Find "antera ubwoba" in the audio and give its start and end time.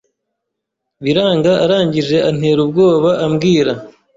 2.29-3.09